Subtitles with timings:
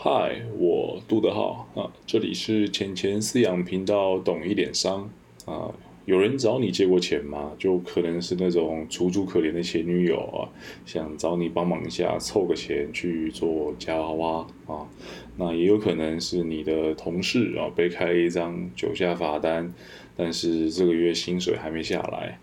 [0.00, 5.10] 嗨，我杜德浩啊，这里是钱钱饲养频道，懂一点商
[5.44, 5.74] 啊。
[6.04, 7.50] 有人找你借过钱吗？
[7.58, 10.46] 就可能是那种楚楚可怜的前女友啊，
[10.86, 14.86] 想找你帮忙一下，凑个钱去做夹娃娃啊。
[15.36, 19.74] 那也有可能是你的同事啊，被开了一张酒驾罚单，
[20.16, 22.38] 但是这个月薪水还没下来。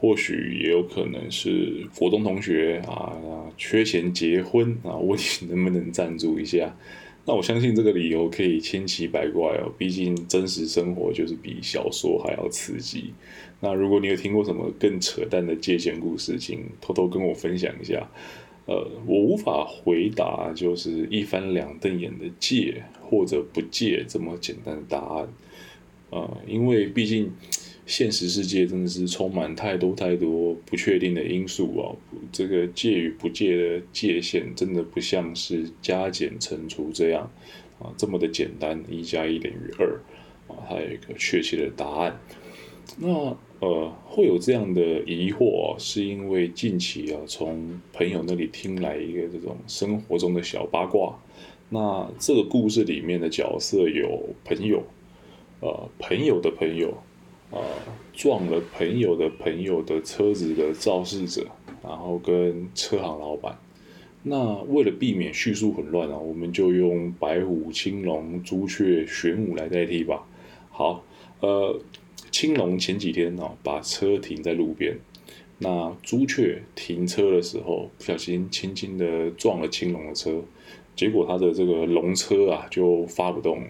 [0.00, 3.14] 或许也有可能是国中同学啊，
[3.56, 6.76] 缺钱结婚啊，问你 能不能赞助一下？
[7.26, 13.14] 那我相信这个理由可以千奇百怪哦，毕竟真实生活就是比小说还要刺激。
[13.60, 18.06] 那如果你有听过什么更扯淡的借钱故事，请偷偷跟我分享一下。
[18.66, 25.28] 呃，我无法回答就是一翻两瞪眼的借或者不借这么简单的答案。
[26.10, 27.32] 呃，因为毕竟。
[27.86, 31.92] 现实世界真的是充满太多太多不确定的因素啊！
[32.32, 37.30] 这个借与不借的界限真的不像是加减乘除这样
[37.78, 40.00] 啊这么的简单，一加一等于二
[40.48, 42.18] 啊，还有一个确切的答案。
[42.96, 51.18] 那呃，会有这样的疑惑，是因为近期啊，从朋友那里听来一个这种生活中的小八卦。
[51.68, 54.82] 那这个故事里面的角色有朋友，
[55.60, 56.96] 呃，朋友的朋友。
[57.50, 57.62] 呃，
[58.12, 61.46] 撞了朋友的朋友的车子的肇事者，
[61.82, 63.56] 然后跟车行老板。
[64.22, 70.26] 那为了避免叙述混乱啊，我们就用白虎、青龙、朱雀、玄武来代替吧。
[70.70, 71.04] 好，
[71.40, 71.78] 呃，
[72.30, 74.98] 青龙前几天哦，把车停在路边。
[75.58, 80.42] 那朱雀停车的时候，不小心轻轻的撞了青龙的车，
[80.96, 83.62] 结果他的这个龙车啊就发不动，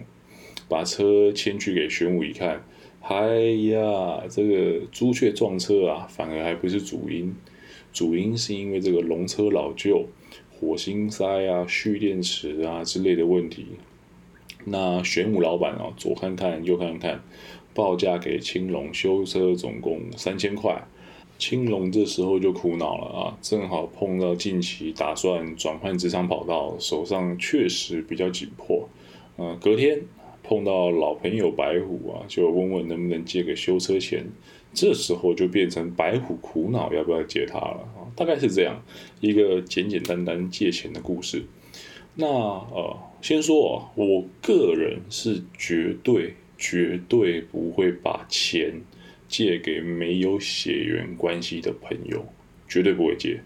[0.67, 2.63] 把车牵去给玄武一看。
[3.07, 3.37] 哎
[3.69, 7.35] 呀，这个朱雀撞车啊，反而还不是主因，
[7.93, 10.07] 主因是因为这个龙车老旧，
[10.51, 13.67] 火星塞啊、蓄电池啊之类的问题。
[14.63, 17.21] 那玄武老板啊，左看看右看看，
[17.75, 20.83] 报价给青龙修车总共三千块。
[21.37, 28.89] 青龙这时候就苦恼了啊，正好碰到近期打算转换职场跑道，手上确实比较紧迫。
[29.37, 30.01] 嗯，隔天。
[30.47, 34.23] 碰到老朋友白虎啊，就问问能不能借个修车钱，
[34.73, 38.83] 这时候就变成白虎苦恼要不要借他了啊，大概是这样
[39.19, 41.43] 一个简简单单借钱的故事。
[42.13, 48.79] 那呃，先说啊，我个人是绝对绝对不会把钱
[49.27, 52.25] 借给没有血缘关系的朋友，
[52.67, 53.41] 绝对不会借。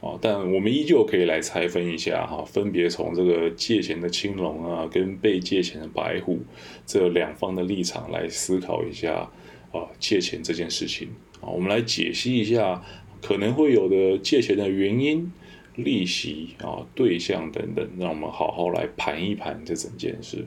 [0.00, 6.38] 啊，但我们依旧可以来拆分一下哈，分别从这个借钱的青龙啊，跟被借钱的白虎
[6.86, 9.30] 这两方的立场来思考一下
[9.72, 11.08] 啊，借钱这件事情
[11.42, 12.82] 啊，我们来解析一下
[13.20, 15.30] 可能会有的借钱的原因、
[15.76, 20.46] 利息啊、对象等等，让我们好好来盘一盘这整件事。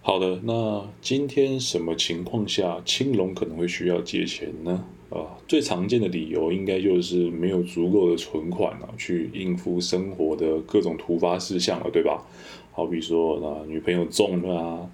[0.00, 4.84] 好的，那今天什么情况下青龙可能会需要借钱呢？
[5.14, 12.24] 呃，最常见的理由应该就是没有足够的存款啊，去应付生活的各种突发事项了，对吧？
[12.72, 14.90] 好比说啊，女朋友中了啊，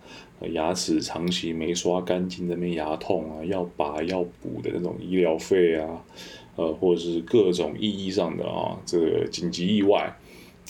[0.50, 6.04] 牙齿长期没刷干净，那边牙痛啊，要拔要补的那种医疗费啊，
[6.56, 10.12] 呃，或者是各种意义上的啊，这个紧急意外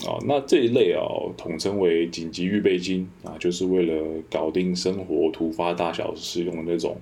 [0.05, 1.01] 啊，那这一类啊，
[1.35, 6.95] 统称为紧急预备金啊，就是为了搞定生活突发大小事用的那种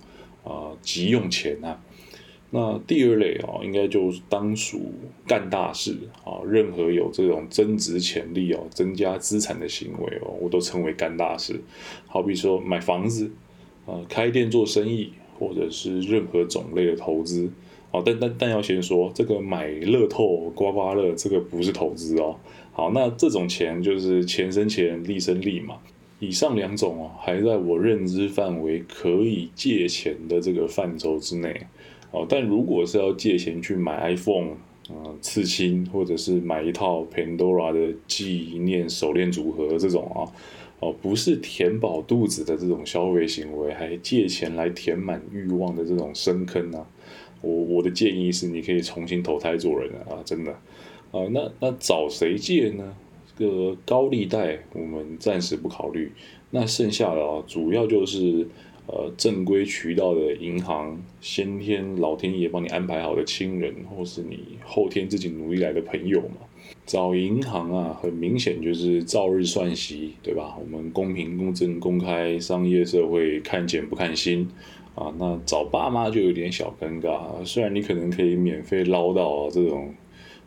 [0.46, 1.78] 啊急用钱啊。
[2.50, 4.91] 那第二类啊，应该就是当属
[5.28, 11.59] 干大事啊，任何有这种增值潜力哦、增加资产的行为哦，我都称为干大事。
[12.06, 13.30] 好比说买房子
[13.85, 17.52] 啊、开店做生意，或者是任何种类的投资。
[17.90, 22.35] 啊，但但但要先说，这个买乐透、刮刮乐，这个不是投资哦。
[22.74, 25.78] 好，那这种钱就是钱生钱，利生利嘛。
[26.19, 31.68] 以上两种哦，还在我认知范围可以借钱的这个范畴之内。
[32.17, 34.55] 哦，但如果是要借钱去买 iPhone，
[34.89, 40.25] 嗯，刺青，或者是买一套 Pandora 的纪念手链组合这种啊，
[40.79, 46.87] 哦，不是填饱肚子的这种消费行为，还借钱来填满欲望的这种深坑啊，
[47.41, 50.52] 我我的建议是，你可以重新投胎做人啊，真的，
[51.11, 52.96] 啊，那那找谁借呢？
[53.37, 56.11] 这个高利贷我们暂时不考虑，
[56.49, 58.47] 那剩下的啊，主要就是。
[58.87, 66.37] 呃，正规渠道的银行，先天老天爷帮你安排好的亲人，或是你后天自己努力来的朋友嘛。
[66.85, 70.57] 找银行啊，很明显就是照日算息，对吧？
[70.57, 74.47] 我们公平、公正、公开，商业社会看钱不看心
[74.95, 75.13] 啊。
[75.19, 79.93] 那找爸妈就有点小尴尬，虽然你可能可以免费捞到这种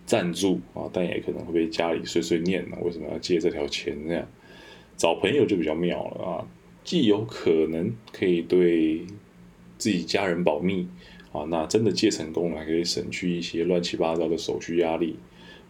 [0.07, 2.79] 赞助啊，但也可能会被家里碎碎念呢。
[2.83, 4.27] 为什么要借这条钱这样？
[4.97, 6.47] 找朋友就比较妙了啊，
[6.91, 9.03] 既有可能可以对
[9.79, 10.89] 自己家人保密
[11.31, 15.15] 啊，那真的借成功了，可以省去一些乱七八糟的手续压力，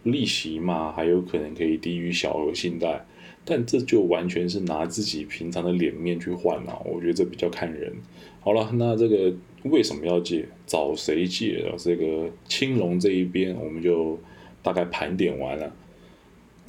[0.03, 3.05] 利息嘛，还有可能可以低于小额信贷，
[3.45, 7.93] 但这就完全是拿自己平常的脸面去换了，我觉得这比较看人。
[8.41, 9.31] 好了，那这个
[9.65, 11.71] 为什么要借，找谁借？
[11.77, 14.19] 这个青龙这一边，我们就
[14.63, 15.71] 大概盘点完了。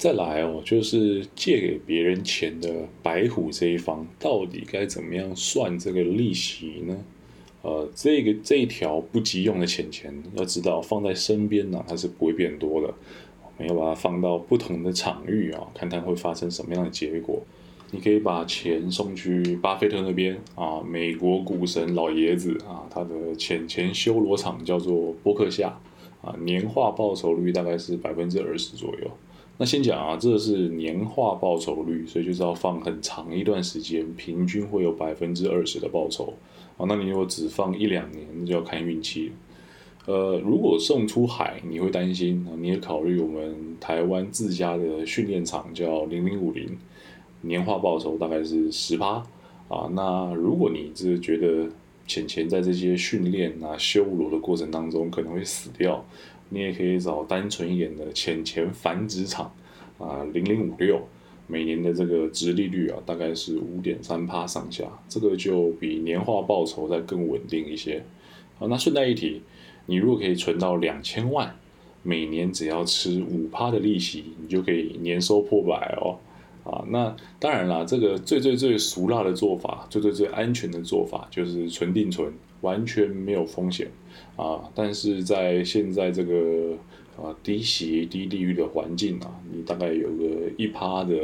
[0.02, 2.68] 再来哦，就是借给别人钱的
[3.04, 7.04] 白虎这一方，到底该怎么样算这个利息呢？
[7.62, 12.92] 呃，这个这一条不急用的钱钱，要知道放在身边呢，它是不会变多的。
[13.44, 17.40] 我们要把它放到不同的场域啊，看看会发生什么样的结果。
[17.92, 25.78] 你可以把钱送去巴菲特那边啊，美国股神老爷子啊，他的钱钱修罗场叫做波克夏
[26.22, 29.08] 啊，年化报酬率大概是百分之二十左右。
[29.62, 36.34] 那先讲啊，这是年化报酬率，所以就是要放很长一段时间，平均会有百分之二十的报酬
[36.76, 36.84] 啊。
[36.88, 39.30] 那你如果只放一两年，那就要看运气
[40.06, 46.76] 呃，如果送出海，你会担心啊，你也考虑我们台湾自家的训练场叫零零五零。
[47.42, 49.24] 年化报酬大概是十趴
[49.68, 51.68] 啊，那如果你是觉得
[52.08, 56.04] 钱钱在这些训练啊、修罗的过程当中可能会死掉，
[56.52, 59.50] 你也可以找单纯一点的钱钱繁殖场
[59.98, 61.00] 啊，零零五六，
[61.46, 68.04] 每年的这个值利率啊大概是五点三趴上下，这个就比年化报酬再更稳定一些。
[68.58, 69.40] 好，那顺带一提，
[69.86, 71.56] 你如果可以存到两千万，
[72.02, 76.18] 每年只要吃五趴的利息，你就可以年收破百哦。
[76.64, 83.90] 啊，那当然啦，这个最最最俗辣的做法，最最最安全的做法就是存定存，完全没有风险
[84.36, 84.70] 啊。
[84.74, 86.74] 但是在现在这个
[87.16, 90.24] 啊低息低利率的环境啊，你大概有个
[90.56, 91.14] 一趴的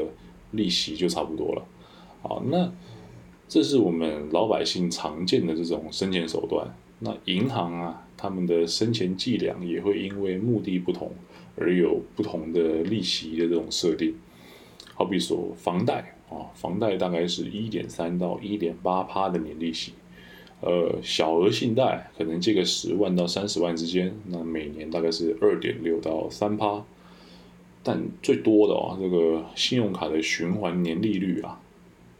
[0.50, 1.64] 利息就差不多了。
[2.22, 2.72] 好，那
[3.48, 6.74] 这是我们老百姓常见的这种生钱手段。
[6.98, 11.12] 那银行啊，他们的生钱伎俩也会因为目的不同
[11.54, 14.12] 而有不同的利息的这种设定。
[14.98, 19.92] 好比说房贷啊，房贷大概是一点三到一点八趴的年利息，
[20.60, 26.84] 呃，小额信贷可能借个十万到三十万之间，那每年大概是二点六到三趴，
[27.84, 31.60] 但最多的啊，这个信用卡的循环年利率啊，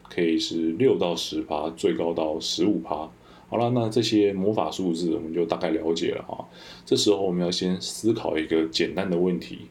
[0.09, 3.11] 可以是六到十趴，最高到十五趴。
[3.49, 6.47] 好了，那这些魔法数字我们就大概了解了啊。
[6.87, 9.63] 这时候我们要先思考一个简单的问题。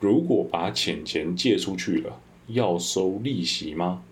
[0.00, 4.02] 如果把钱钱借出去了，要收利息吗？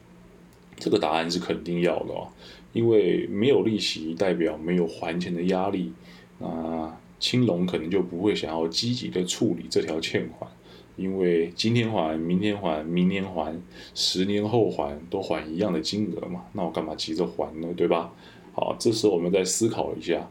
[0.77, 2.29] 这个答案是肯定要的哦，
[2.73, 5.93] 因为没有利息代表没有还钱的压力，
[6.39, 10.51] 那青龙可能就不会想要积极的处理这条欠款，
[10.97, 13.55] 因为今天还、明天还、明年还、
[13.95, 17.69] 十年后还都还一样的金额嘛，那我干嘛急着还呢？
[17.77, 18.13] 对吧？
[18.55, 20.29] 好，这时候我们再思考一下，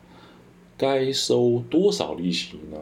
[0.77, 2.77] 该收多少利息呢？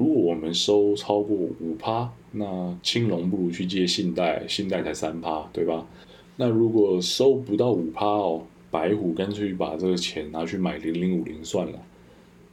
[0.00, 5.86] 如果我们收超过五趴，那青龙不如去借信贷，信贷才三趴，对吧？
[6.36, 11.78] 那如果收不到五趴哦，白虎干脆把这个钱拿去买零零五零算了，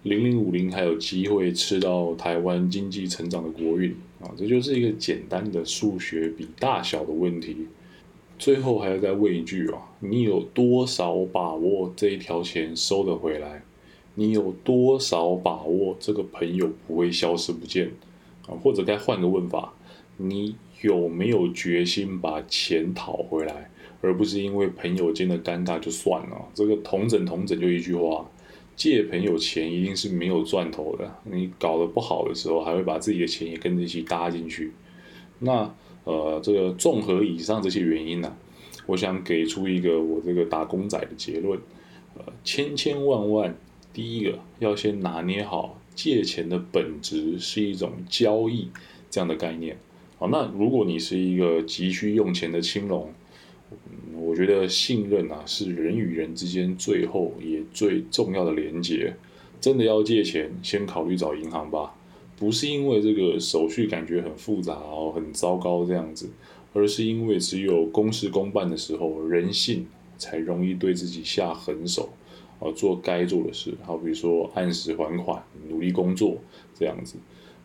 [0.04, 4.28] 零零五零还有机会吃到台湾经济成长的国运啊！
[4.38, 7.68] 这就是一个简单的数学比大小的问题。
[8.38, 13.64] 最后还要再问一句啊，你有多少把握这一条钱收得回来？
[14.20, 17.92] 你有多少把握这个朋友不会消失不见
[18.48, 18.58] 啊？
[18.64, 19.72] 或者该换个问法，
[20.18, 23.70] 你有没有决心把钱讨回来，
[24.02, 26.50] 而不是因为朋友间的尴尬就算了？
[26.56, 28.28] 这个同整同整就一句话，
[28.76, 31.16] 借朋友钱一定是没有赚头的。
[31.26, 34.72] 你搞得不好的时候，还会把自己的钱也跟着一起搭进去。
[35.38, 35.72] 那
[36.06, 38.36] 呃，这个综合以上这些原因呢，
[38.88, 41.60] 我想给出一个我这个打工仔的结论：
[42.16, 43.56] 呃，千千万万。
[43.98, 48.68] 第一个要先拿捏好借钱的本质是一种交易
[49.10, 49.76] 这样的概念。
[50.20, 53.12] 好，那如果你是一个急需用钱的青龙，
[54.16, 59.16] 我觉得信任啊是人与人之间最后也最重要的连接。
[59.60, 61.96] 真的要借钱，先考虑找银行吧，
[62.38, 66.30] 不是因为这个手续感觉很复杂哦，很糟糕这样子，
[66.72, 69.88] 而是因为只有公事公办的时候，人性
[70.20, 72.10] 才容易对自己下狠手。
[72.60, 76.38] 啊，做该做的事，好，比如说按时还款、努力工作
[76.74, 77.18] 这样子。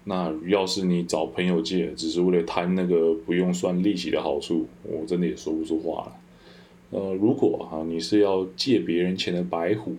[0.04, 6.16] 那要是你找朋友借，只是为了贪那个不用算利息的好处，我真的也说不出话了。
[6.90, 9.94] 呃，如果哈你是要借别人钱的白虎，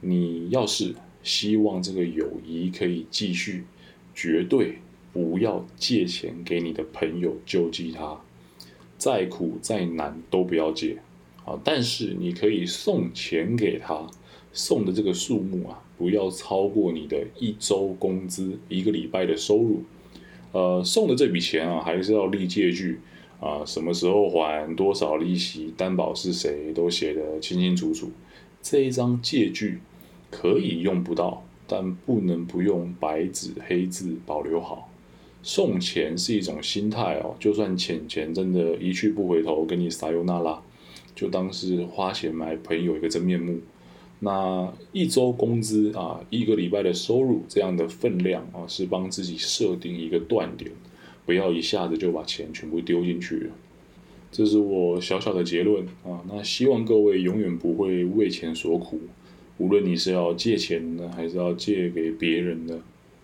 [0.00, 3.64] 你要是希望这个友谊可以继续，
[4.14, 4.78] 绝对
[5.12, 8.20] 不要借钱给你的朋友救济他。
[8.98, 10.98] 再苦再难都不要借
[11.64, 14.06] 但是你可以送钱给他，
[14.52, 19.82] 送的这个数目啊，不要超过你的一周工资一个礼拜的收入。
[20.52, 23.00] 呃，送的这笔钱啊，还是要立借据
[23.40, 28.10] 啊，什么时候还，多少利息，担保是谁，都写得清清楚楚。
[28.60, 29.78] 这一张借据
[30.30, 34.90] 可以用不到，但不能不用白纸黑字保留好。
[35.42, 40.60] 送钱是一种心态哦，就算钱钱真的一去不回头，给你撒尤那拉，
[41.20, 43.58] 就当是花钱买朋友一个真面目。
[44.20, 50.70] 那一周工资啊，一个礼拜的收入这样的分量啊，是帮自己设定一个断点，
[51.26, 53.50] 不要一下子就把钱全部丢进去了。
[54.32, 56.24] 这是我小小的结论啊。
[56.26, 58.98] 那希望各位永远不会为钱所苦，
[59.58, 62.80] 无论你是要借钱呢，还是要借给别人的。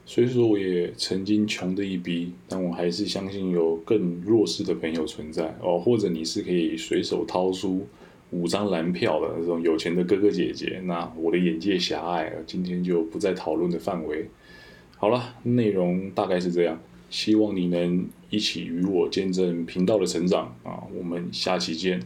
[0.09, 7.85] 虽说我也曾经穷的一逼，但我还是相信有更弱势的朋友存在哦，或者你是可以随手掏出
[8.31, 10.81] 五张蓝票的那种有钱的哥哥姐姐。
[10.85, 14.29] 那我的眼界狭隘，今天就不在讨论的范围。
[14.97, 20.85] 好了，内容大概是这样，希望你能一起与我见证频道的成长啊！
[20.97, 22.01] 我们下期见。